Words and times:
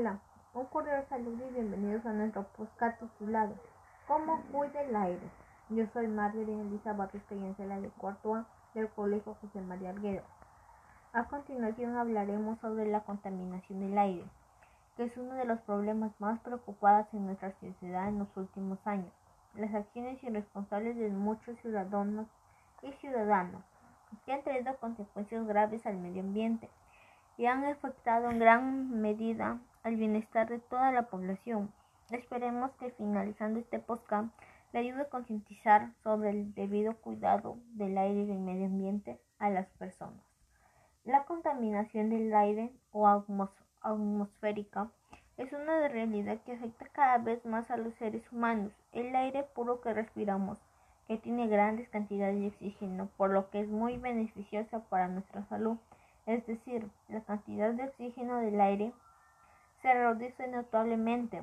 Hola, 0.00 0.18
un 0.54 0.64
cordial 0.64 1.04
saludo 1.10 1.46
y 1.46 1.52
bienvenidos 1.52 2.06
a 2.06 2.14
nuestro 2.14 2.44
podcast 2.56 2.98
titulado 2.98 3.54
¿Cómo 4.08 4.40
cuida 4.50 4.80
el 4.80 4.96
aire? 4.96 5.30
Yo 5.68 5.84
soy 5.92 6.08
Marjorie 6.08 6.58
Elisa 6.58 6.94
Barrios 6.94 7.22
Cayencela 7.24 7.78
de 7.78 7.90
cuarto 7.90 8.34
A 8.34 8.46
del 8.72 8.88
Colegio 8.88 9.36
José 9.42 9.60
María 9.60 9.90
Arguedo. 9.90 10.22
A 11.12 11.24
continuación 11.24 11.98
hablaremos 11.98 12.58
sobre 12.60 12.90
la 12.90 13.00
contaminación 13.00 13.80
del 13.80 13.98
aire, 13.98 14.24
que 14.96 15.04
es 15.04 15.14
uno 15.18 15.34
de 15.34 15.44
los 15.44 15.60
problemas 15.60 16.18
más 16.18 16.40
preocupados 16.40 17.12
en 17.12 17.26
nuestra 17.26 17.52
sociedad 17.60 18.08
en 18.08 18.20
los 18.20 18.34
últimos 18.38 18.78
años. 18.86 19.12
Las 19.54 19.74
acciones 19.74 20.24
irresponsables 20.24 20.96
de 20.96 21.10
muchos 21.10 21.58
ciudadanos 21.58 22.26
y 22.82 22.90
ciudadanas 22.92 23.62
que 24.24 24.32
han 24.32 24.42
traído 24.44 24.74
consecuencias 24.78 25.46
graves 25.46 25.84
al 25.84 25.98
medio 25.98 26.22
ambiente 26.22 26.70
y 27.36 27.44
han 27.44 27.66
afectado 27.66 28.30
en 28.30 28.38
gran 28.38 28.98
medida 29.02 29.58
al 29.82 29.96
bienestar 29.96 30.48
de 30.48 30.58
toda 30.58 30.92
la 30.92 31.08
población. 31.08 31.72
Esperemos 32.10 32.70
que 32.72 32.90
finalizando 32.90 33.60
este 33.60 33.78
podcast 33.78 34.28
le 34.72 34.80
ayude 34.80 35.02
a 35.02 35.08
concientizar 35.08 35.92
sobre 36.02 36.30
el 36.30 36.54
debido 36.54 36.96
cuidado 36.96 37.58
del 37.74 37.96
aire 37.98 38.22
y 38.22 38.26
del 38.26 38.38
medio 38.38 38.66
ambiente 38.66 39.20
a 39.38 39.50
las 39.50 39.68
personas. 39.70 40.22
La 41.04 41.24
contaminación 41.24 42.10
del 42.10 42.34
aire 42.34 42.72
o 42.92 43.08
atmosférica 43.82 44.90
es 45.36 45.52
una 45.52 45.88
realidad 45.88 46.38
que 46.44 46.52
afecta 46.52 46.86
cada 46.92 47.18
vez 47.18 47.44
más 47.44 47.70
a 47.70 47.76
los 47.76 47.94
seres 47.94 48.30
humanos. 48.30 48.72
El 48.92 49.14
aire 49.16 49.44
puro 49.54 49.80
que 49.80 49.94
respiramos, 49.94 50.58
que 51.08 51.16
tiene 51.16 51.48
grandes 51.48 51.88
cantidades 51.88 52.38
de 52.38 52.48
oxígeno, 52.48 53.08
por 53.16 53.30
lo 53.30 53.50
que 53.50 53.60
es 53.60 53.68
muy 53.68 53.96
beneficiosa 53.96 54.80
para 54.88 55.08
nuestra 55.08 55.44
salud 55.46 55.78
es 56.26 56.46
decir, 56.46 56.88
la 57.08 57.22
cantidad 57.22 57.72
de 57.72 57.84
oxígeno 57.84 58.38
del 58.38 58.60
aire 58.60 58.92
se 59.82 59.92
reduce 59.92 60.46
notablemente 60.48 61.42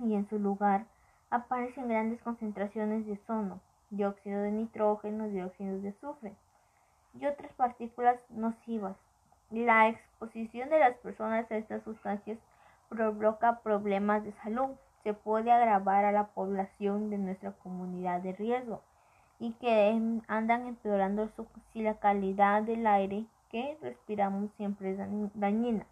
y 0.00 0.14
en 0.14 0.28
su 0.28 0.38
lugar 0.38 0.86
aparecen 1.30 1.88
grandes 1.88 2.20
concentraciones 2.22 3.06
de 3.06 3.12
ozono, 3.12 3.60
dióxido 3.90 4.42
de 4.42 4.52
nitrógeno, 4.52 5.28
dióxido 5.28 5.80
de 5.80 5.90
azufre 5.90 6.34
y 7.14 7.26
otras 7.26 7.52
partículas 7.52 8.18
nocivas. 8.30 8.96
La 9.50 9.88
exposición 9.88 10.68
de 10.68 10.78
las 10.78 10.96
personas 10.98 11.50
a 11.50 11.56
estas 11.56 11.82
sustancias 11.82 12.38
provoca 12.88 13.60
problemas 13.60 14.24
de 14.24 14.32
salud. 14.42 14.70
Se 15.02 15.14
puede 15.14 15.50
agravar 15.50 16.04
a 16.04 16.12
la 16.12 16.28
población 16.28 17.10
de 17.10 17.18
nuestra 17.18 17.52
comunidad 17.52 18.20
de 18.20 18.32
riesgo 18.32 18.82
y 19.38 19.52
que 19.54 20.20
andan 20.26 20.66
empeorando 20.66 21.30
si 21.72 21.82
la 21.82 21.94
calidad 21.94 22.62
del 22.62 22.86
aire 22.86 23.24
que 23.50 23.78
respiramos 23.80 24.50
siempre 24.56 24.90
es 24.90 24.98
dañina. 25.34 25.86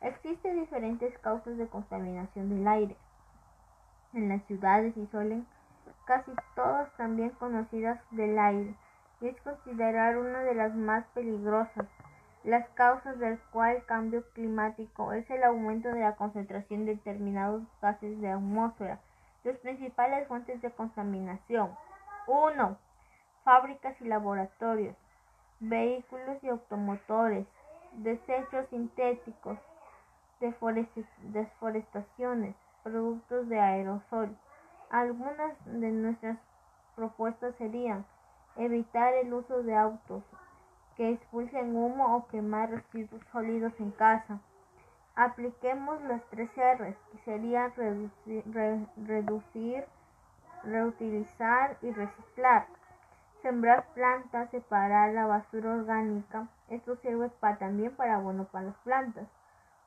Existen 0.00 0.60
diferentes 0.60 1.18
causas 1.18 1.56
de 1.56 1.66
contaminación 1.68 2.50
del 2.50 2.66
aire. 2.68 2.96
En 4.12 4.28
las 4.28 4.42
ciudades 4.44 4.96
y 4.96 5.06
suelen 5.06 5.46
casi 6.06 6.30
todas 6.54 6.90
también 6.96 7.30
conocidas 7.30 8.00
del 8.10 8.38
aire 8.38 8.74
y 9.20 9.28
es 9.28 9.40
considerar 9.42 10.18
una 10.18 10.40
de 10.40 10.54
las 10.54 10.74
más 10.74 11.04
peligrosas. 11.14 11.86
Las 12.44 12.68
causas 12.70 13.18
del 13.18 13.38
cual 13.50 13.84
cambio 13.86 14.24
climático 14.32 15.12
es 15.12 15.28
el 15.30 15.42
aumento 15.42 15.88
de 15.88 16.00
la 16.00 16.14
concentración 16.14 16.84
de 16.84 16.94
determinados 16.94 17.62
gases 17.82 18.20
de 18.20 18.30
atmósfera. 18.30 19.00
Las 19.42 19.56
principales 19.58 20.28
fuentes 20.28 20.62
de 20.62 20.70
contaminación. 20.70 21.70
1. 22.28 22.78
Fábricas 23.44 24.00
y 24.00 24.04
laboratorios 24.04 24.96
vehículos 25.60 26.42
y 26.42 26.48
automotores, 26.48 27.46
desechos 27.92 28.68
sintéticos, 28.68 29.58
deforestaciones, 30.40 32.56
productos 32.82 33.48
de 33.48 33.60
aerosol. 33.60 34.36
Algunas 34.90 35.54
de 35.64 35.90
nuestras 35.90 36.38
propuestas 36.94 37.54
serían 37.56 38.04
evitar 38.56 39.14
el 39.14 39.32
uso 39.32 39.62
de 39.62 39.76
autos 39.76 40.22
que 40.96 41.10
expulsen 41.10 41.76
humo 41.76 42.16
o 42.16 42.26
quemar 42.28 42.70
residuos 42.70 43.22
sólidos 43.32 43.72
en 43.78 43.90
casa. 43.92 44.38
Apliquemos 45.14 46.00
las 46.02 46.22
tres 46.30 46.50
R's, 46.56 46.96
que 47.12 47.18
serían 47.24 47.72
reducir, 48.96 49.84
reutilizar 50.62 51.76
y 51.82 51.90
reciclar. 51.90 52.66
Sembrar 53.42 53.86
plantas, 53.94 54.50
separar 54.50 55.12
la 55.12 55.26
basura 55.26 55.74
orgánica. 55.74 56.48
Esto 56.68 56.96
sirve 56.96 57.30
también 57.58 57.94
para 57.94 58.18
bueno 58.18 58.44
para 58.44 58.66
las 58.66 58.76
plantas. 58.78 59.28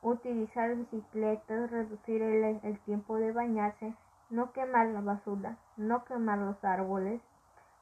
Utilizar 0.02 0.74
bicicletas, 0.76 1.70
reducir 1.70 2.22
el, 2.22 2.78
tiempo 2.86 3.16
de 3.16 3.32
bañarse, 3.32 3.94
no 4.30 4.52
quemar 4.52 4.86
la 4.86 5.02
basura, 5.02 5.58
no 5.76 6.04
quemar 6.06 6.38
los 6.38 6.64
árboles. 6.64 7.20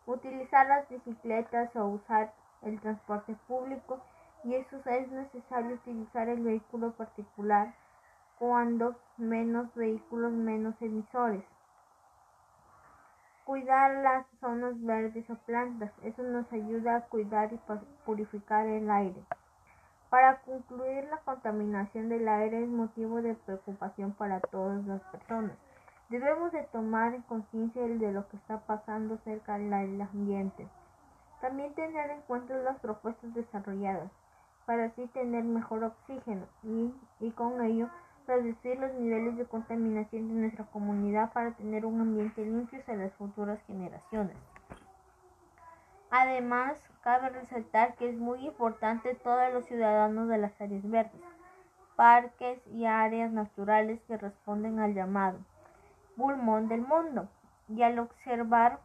Utilizar 0.04 0.66
las 0.66 0.88
bicicletas 0.88 1.74
o 1.76 1.86
usar 1.86 2.32
el 2.62 2.80
transporte 2.80 3.36
público 3.46 4.00
y 4.42 4.54
eso 4.54 4.80
es 4.86 5.08
necesario 5.12 5.76
utilizar 5.76 6.28
el 6.28 6.40
vehículo 6.40 6.92
particular 6.92 7.74
cuando 8.38 8.96
menos 9.16 9.72
vehículos 9.74 10.32
menos 10.32 10.74
emisores. 10.80 11.44
Cuidar 13.44 14.02
las 14.02 14.26
zonas 14.40 14.74
verdes 14.84 15.28
o 15.30 15.36
plantas. 15.36 15.92
Eso 16.02 16.22
nos 16.22 16.52
ayuda 16.52 16.96
a 16.96 17.00
cuidar 17.02 17.52
y 17.52 17.60
purificar 18.04 18.66
el 18.66 18.90
aire. 18.90 19.22
Para 20.10 20.40
concluir, 20.40 21.04
la 21.04 21.18
contaminación 21.18 22.08
del 22.08 22.26
aire 22.28 22.62
es 22.62 22.68
motivo 22.68 23.20
de 23.20 23.34
preocupación 23.34 24.12
para 24.12 24.40
todas 24.40 24.82
las 24.86 25.02
personas. 25.12 25.52
Debemos 26.08 26.50
de 26.52 26.62
tomar 26.72 27.22
conciencia 27.26 27.82
de 27.82 28.12
lo 28.12 28.26
que 28.28 28.38
está 28.38 28.60
pasando 28.60 29.18
cerca 29.18 29.58
del 29.58 30.00
ambiente. 30.00 30.66
También 31.42 31.74
tener 31.74 32.10
en 32.10 32.22
cuenta 32.22 32.54
las 32.54 32.78
propuestas 32.80 33.34
desarrolladas 33.34 34.10
para 34.64 34.86
así 34.86 35.06
tener 35.08 35.44
mejor 35.44 35.84
oxígeno 35.84 36.46
y, 36.62 36.94
y 37.20 37.30
con 37.32 37.60
ello 37.62 37.88
reducir 38.26 38.78
los 38.78 38.92
niveles 38.94 39.36
de 39.36 39.46
contaminación 39.46 40.28
de 40.28 40.34
nuestra 40.34 40.64
comunidad 40.66 41.32
para 41.32 41.52
tener 41.52 41.84
un 41.84 42.00
ambiente 42.00 42.44
limpio 42.44 42.80
hacia 42.80 42.94
las 42.96 43.12
futuras 43.14 43.58
generaciones. 43.66 44.36
Además, 46.10 46.82
cabe 47.02 47.28
resaltar 47.28 47.94
que 47.96 48.08
es 48.08 48.16
muy 48.16 48.46
importante 48.46 49.14
todos 49.16 49.52
los 49.52 49.66
ciudadanos 49.66 50.28
de 50.28 50.38
las 50.38 50.58
áreas 50.60 50.88
verdes, 50.88 51.22
parques 51.96 52.60
y 52.68 52.86
áreas 52.86 53.30
naturales 53.30 54.00
que 54.06 54.16
responden 54.16 54.78
al 54.78 54.94
llamado 54.94 55.38
pulmón 56.18 56.68
del 56.68 56.82
mundo 56.82 57.28
y 57.68 57.82
al 57.82 57.98
observar 58.00 58.80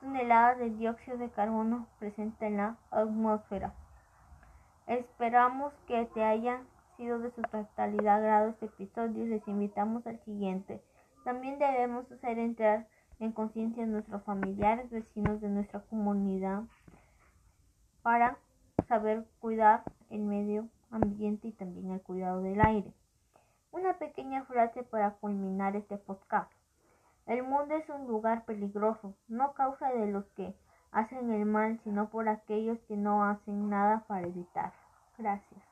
toneladas 0.00 0.58
de 0.58 0.70
dióxido 0.70 1.18
de 1.18 1.28
carbono 1.28 1.88
presente 1.98 2.46
en 2.46 2.58
la 2.58 2.76
atmósfera. 2.90 3.74
Esperamos 4.86 5.74
que 5.86 6.06
te 6.14 6.24
hayan 6.24 6.66
sido 6.96 7.18
de 7.18 7.30
su 7.32 7.42
totalidad 7.42 8.18
agrado 8.18 8.50
este 8.50 8.66
episodio, 8.66 9.26
les 9.26 9.46
invitamos 9.48 10.06
al 10.06 10.18
siguiente. 10.20 10.80
También 11.24 11.58
debemos 11.58 12.10
hacer 12.12 12.38
entrar 12.38 12.86
en 13.20 13.32
conciencia 13.32 13.84
a 13.84 13.86
nuestros 13.86 14.22
familiares, 14.24 14.90
vecinos 14.90 15.40
de 15.40 15.48
nuestra 15.48 15.80
comunidad, 15.80 16.62
para 18.02 18.38
saber 18.86 19.26
cuidar 19.40 19.82
el 20.10 20.22
medio 20.22 20.68
ambiente 20.90 21.48
y 21.48 21.52
también 21.52 21.90
el 21.90 22.00
cuidado 22.00 22.42
del 22.42 22.60
aire. 22.60 22.92
Una 23.70 23.98
pequeña 23.98 24.44
frase 24.44 24.82
para 24.82 25.12
culminar 25.16 25.76
este 25.76 25.98
podcast. 25.98 26.50
El 27.26 27.42
mundo 27.42 27.74
es 27.74 27.88
un 27.90 28.06
lugar 28.06 28.44
peligroso, 28.46 29.14
no 29.28 29.52
causa 29.52 29.90
de 29.92 30.06
los 30.10 30.24
que 30.30 30.54
hacen 30.92 31.30
el 31.30 31.44
mal, 31.44 31.78
sino 31.84 32.08
por 32.08 32.28
aquellos 32.28 32.78
que 32.88 32.96
no 32.96 33.24
hacen 33.24 33.68
nada 33.68 34.04
para 34.06 34.26
evitar. 34.26 34.72
Gracias. 35.18 35.67